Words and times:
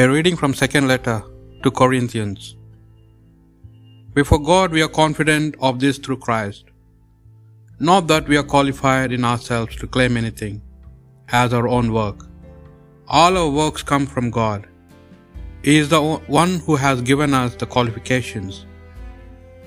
A 0.00 0.02
reading 0.12 0.36
from 0.40 0.52
second 0.60 0.86
letter 0.88 1.14
to 1.62 1.70
Corinthians. 1.80 2.40
Before 4.16 4.40
God 4.48 4.74
we 4.76 4.82
are 4.86 4.94
confident 4.96 5.54
of 5.68 5.78
this 5.82 5.96
through 5.96 6.18
Christ. 6.24 6.64
Not 7.88 8.06
that 8.10 8.28
we 8.28 8.36
are 8.40 8.48
qualified 8.54 9.14
in 9.16 9.24
ourselves 9.28 9.76
to 9.76 9.86
claim 9.94 10.18
anything 10.22 10.60
as 11.40 11.54
our 11.58 11.68
own 11.76 11.88
work. 11.94 12.26
All 13.08 13.38
our 13.42 13.54
works 13.60 13.82
come 13.92 14.06
from 14.14 14.30
God. 14.38 14.66
He 15.66 15.78
is 15.82 15.88
the 15.94 16.02
one 16.40 16.54
who 16.66 16.76
has 16.84 17.08
given 17.10 17.32
us 17.42 17.54
the 17.54 17.72
qualifications 17.76 18.66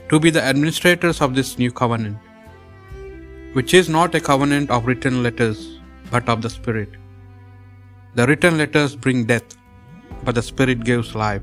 to 0.09 0.19
be 0.25 0.29
the 0.37 0.47
administrators 0.51 1.21
of 1.27 1.33
this 1.33 1.57
new 1.63 1.71
covenant, 1.83 2.19
which 3.57 3.73
is 3.79 3.95
not 3.99 4.19
a 4.19 4.27
covenant 4.31 4.69
of 4.77 4.85
written 4.91 5.23
letters, 5.23 5.79
but 6.11 6.29
of 6.35 6.43
the 6.43 6.53
Spirit. 6.59 6.91
The 8.13 8.27
written 8.27 8.59
letters 8.59 8.95
bring 8.95 9.25
death, 9.33 9.58
but 10.23 10.35
the 10.35 10.41
Spirit 10.41 10.83
gives 10.83 11.15
life. 11.15 11.41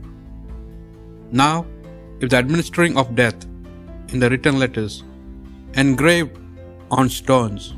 Now, 1.32 1.66
if 2.20 2.30
the 2.30 2.36
administering 2.36 2.96
of 2.96 3.14
death 3.14 3.44
in 4.08 4.20
the 4.20 4.30
written 4.30 4.58
letters, 4.58 5.02
engraved 5.74 6.38
on 6.90 7.08
stones, 7.08 7.74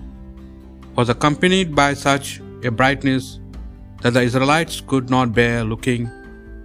was 0.94 1.08
accompanied 1.08 1.74
by 1.74 1.94
such 1.94 2.40
a 2.64 2.70
brightness 2.70 3.40
that 4.02 4.14
the 4.14 4.22
Israelites 4.22 4.80
could 4.80 5.10
not 5.10 5.34
bear 5.34 5.64
looking 5.64 6.10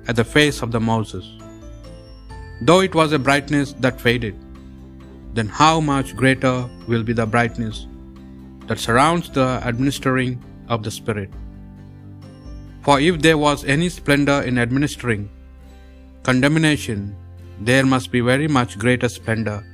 at 0.08 0.16
the 0.16 0.24
face 0.24 0.62
of 0.62 0.72
the 0.72 0.80
Moses, 0.80 1.26
though 2.62 2.82
it 2.82 2.94
was 2.94 3.12
a 3.12 3.20
brightness 3.20 3.74
that 3.74 4.00
faded, 4.00 4.36
then 5.34 5.48
how 5.48 5.80
much 5.80 6.16
greater 6.16 6.70
will 6.88 7.04
be 7.04 7.14
the 7.14 7.26
brightness 7.26 7.88
that 8.68 8.80
surrounds 8.80 9.30
the 9.30 9.62
administering 9.64 10.44
of 10.68 10.84
the 10.84 10.92
Spirit? 10.92 11.30
For 12.84 13.00
if 13.00 13.22
there 13.22 13.38
was 13.38 13.64
any 13.64 13.88
splendor 13.88 14.42
in 14.42 14.58
administering 14.58 15.30
condemnation, 16.24 17.16
there 17.62 17.86
must 17.86 18.12
be 18.12 18.20
very 18.20 18.48
much 18.48 18.78
greater 18.78 19.08
splendor 19.08 19.66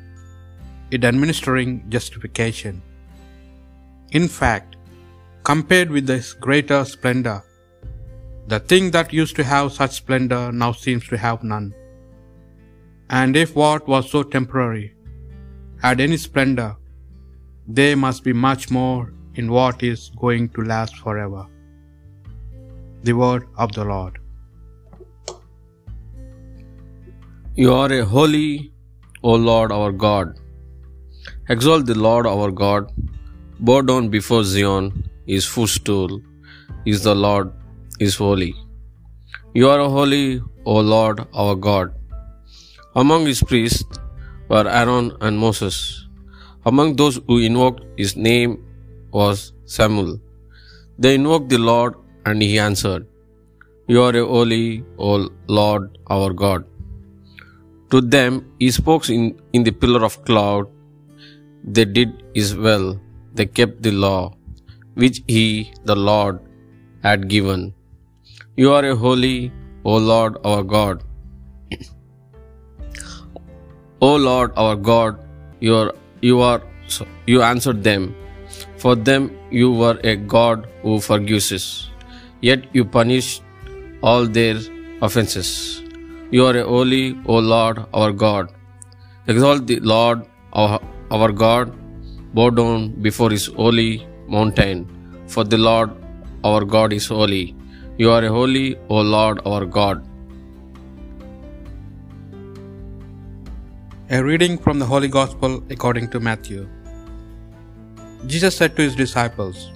in 0.92 1.04
administering 1.04 1.90
justification. 1.90 2.82
In 4.12 4.28
fact, 4.28 4.76
compared 5.44 5.90
with 5.90 6.06
this 6.06 6.34
greater 6.34 6.86
splendor, 6.86 7.44
the 8.48 8.60
thing 8.60 8.92
that 8.92 9.12
used 9.12 9.36
to 9.38 9.44
have 9.44 9.72
such 9.72 9.92
splendor 9.92 10.52
now 10.52 10.72
seems 10.72 11.08
to 11.08 11.18
have 11.18 11.44
none. 11.44 11.74
And 13.10 13.36
if 13.36 13.56
what 13.56 13.88
was 13.88 14.12
so 14.12 14.22
temporary 14.22 14.96
had 15.82 16.00
any 16.00 16.18
splendor, 16.18 16.76
there 17.68 17.98
must 17.98 18.24
be 18.24 18.34
much 18.34 18.70
more 18.70 19.14
in 19.34 19.52
what 19.52 19.82
is 19.82 20.12
going 20.20 20.50
to 20.50 20.62
last 20.62 20.98
forever. 20.98 21.48
The 23.04 23.14
word 23.14 23.48
of 23.58 23.72
the 23.72 23.86
Lord. 23.86 24.18
You 27.56 27.74
are 27.74 27.92
a 27.94 28.04
holy, 28.06 28.74
O 29.24 29.36
Lord 29.36 29.72
our 29.72 29.92
God. 29.92 30.34
Exalt 31.50 31.86
the 31.86 31.98
Lord 31.98 32.28
our 32.28 32.52
God. 32.52 32.92
Bow 33.60 33.82
down 33.82 34.10
before 34.10 34.44
Zion, 34.44 34.90
his 35.28 35.46
footstool 35.46 36.22
is 36.86 37.04
the 37.04 37.16
Lord, 37.16 37.54
is 38.00 38.16
holy. 38.16 38.54
You 39.54 39.70
are 39.70 39.80
holy, 39.98 40.42
O 40.66 40.80
Lord 40.80 41.26
our 41.34 41.56
God. 41.56 41.94
Among 42.96 43.26
his 43.26 43.42
priests 43.44 44.00
were 44.50 44.68
Aaron 44.68 45.12
and 45.22 45.38
Moses. 45.38 45.80
Among 46.66 46.96
those 46.98 47.20
who 47.28 47.40
invoked 47.40 47.82
his 47.98 48.16
name 48.16 48.58
was 49.12 49.54
Samuel. 49.66 50.20
They 50.98 51.16
invoked 51.16 51.50
the 51.50 51.58
Lord, 51.58 51.96
and 52.30 52.42
he 52.48 52.58
answered, 52.70 53.06
You 53.92 54.02
are 54.08 54.18
holy, 54.34 54.84
O 54.98 55.14
Lord 55.60 55.86
our 56.16 56.32
God. 56.44 56.66
To 57.92 58.02
them 58.16 58.34
he 58.60 58.70
spoke 58.80 59.10
in, 59.16 59.24
in 59.54 59.64
the 59.68 59.76
pillar 59.84 60.04
of 60.10 60.18
cloud. 60.30 60.68
They 61.76 61.86
did 61.98 62.12
his 62.36 62.56
will, 62.66 62.88
they 63.34 63.48
kept 63.60 63.82
the 63.88 63.94
law, 64.06 64.22
which 65.02 65.18
he, 65.36 65.46
the 65.90 65.96
Lord, 66.10 66.40
had 67.08 67.28
given. 67.36 67.74
You 68.62 68.72
are 68.78 68.86
a 68.92 68.96
holy, 69.06 69.52
O 69.84 69.98
Lord 70.12 70.38
our 70.52 70.64
God. 70.76 71.04
O 74.08 74.16
Lord 74.30 74.52
our 74.64 74.76
God, 74.90 75.18
you 75.60 75.76
are, 75.80 75.92
you 76.22 76.38
are 76.42 76.62
you 77.28 77.42
answered 77.42 77.84
them. 77.84 78.16
For 78.78 78.96
them 78.96 79.24
you 79.52 79.72
were 79.72 79.98
a 80.04 80.16
God 80.16 80.68
who 80.84 81.00
forgives, 81.00 81.89
yet 82.42 82.66
you 82.74 82.86
punished 82.86 83.44
all 84.02 84.26
their 84.26 84.58
offenses. 85.02 85.82
You 86.32 86.46
are 86.46 86.62
holy, 86.64 87.18
O 87.26 87.40
Lord 87.40 87.86
our 87.94 88.12
God. 88.12 88.50
Exalt 89.28 89.68
the 89.68 89.80
Lord 89.80 90.26
our, 90.54 90.80
our 91.12 91.32
God, 91.32 91.74
bow 92.34 92.50
down 92.50 92.90
before 93.02 93.32
his 93.32 93.48
holy 93.48 94.08
mountain, 94.28 94.86
for 95.28 95.44
the 95.44 95.58
Lord 95.58 95.92
our 96.44 96.64
God 96.64 96.94
is 96.94 97.08
holy. 97.08 97.56
You 97.98 98.12
are 98.12 98.26
holy, 98.28 98.78
O 98.90 99.02
Lord 99.02 99.42
our 99.46 99.66
God. 99.66 100.06
A 104.10 104.24
reading 104.24 104.58
from 104.58 104.80
the 104.80 104.86
Holy 104.86 105.08
Gospel 105.08 105.64
according 105.70 106.10
to 106.12 106.20
Matthew. 106.20 106.68
Jesus 108.26 108.56
said 108.56 108.76
to 108.76 108.82
his 108.82 108.96
disciples, 108.96 109.72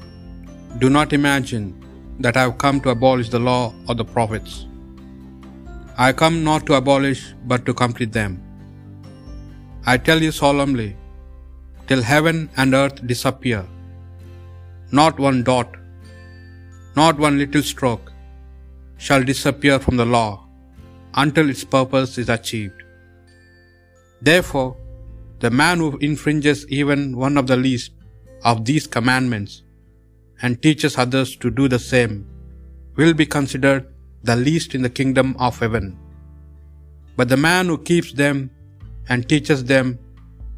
Do 0.79 0.89
not 0.89 1.13
imagine 1.13 1.82
that 2.19 2.37
I 2.37 2.41
have 2.41 2.57
come 2.57 2.79
to 2.81 2.89
abolish 2.89 3.29
the 3.29 3.39
law 3.39 3.73
or 3.87 3.95
the 3.95 4.05
prophets. 4.05 4.67
I 5.97 6.13
come 6.13 6.43
not 6.43 6.65
to 6.67 6.75
abolish, 6.75 7.33
but 7.45 7.65
to 7.65 7.73
complete 7.73 8.11
them. 8.11 8.41
I 9.85 9.97
tell 9.97 10.21
you 10.21 10.31
solemnly, 10.31 10.95
till 11.87 12.01
heaven 12.01 12.49
and 12.57 12.73
earth 12.73 13.05
disappear, 13.05 13.65
not 14.91 15.19
one 15.19 15.43
dot, 15.43 15.75
not 16.95 17.17
one 17.17 17.37
little 17.37 17.63
stroke 17.63 18.11
shall 18.97 19.23
disappear 19.23 19.79
from 19.79 19.97
the 19.97 20.05
law 20.05 20.47
until 21.15 21.49
its 21.49 21.63
purpose 21.63 22.17
is 22.17 22.29
achieved. 22.29 22.83
Therefore, 24.21 24.77
the 25.39 25.51
man 25.51 25.79
who 25.79 25.97
infringes 25.97 26.65
even 26.69 27.17
one 27.17 27.37
of 27.37 27.47
the 27.47 27.57
least 27.57 27.91
of 28.43 28.63
these 28.63 28.87
commandments 28.87 29.62
and 30.43 30.61
teaches 30.61 30.97
others 31.03 31.35
to 31.43 31.49
do 31.59 31.67
the 31.73 31.83
same 31.91 32.15
will 32.97 33.13
be 33.21 33.25
considered 33.25 33.83
the 34.29 34.35
least 34.35 34.75
in 34.77 34.83
the 34.85 34.95
kingdom 34.99 35.35
of 35.39 35.59
heaven. 35.59 35.85
But 37.17 37.29
the 37.29 37.41
man 37.49 37.67
who 37.67 37.77
keeps 37.91 38.11
them 38.13 38.51
and 39.09 39.27
teaches 39.27 39.63
them 39.73 39.97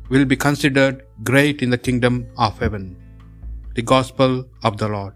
will 0.10 0.26
be 0.26 0.36
considered 0.48 1.04
great 1.24 1.62
in 1.62 1.70
the 1.76 1.84
kingdom 1.88 2.28
of 2.38 2.60
heaven. 2.60 2.86
The 3.78 3.86
Gospel 3.94 4.34
of 4.64 4.78
the 4.82 4.90
Lord. 4.96 5.14